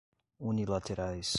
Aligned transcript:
unilaterais 0.39 1.21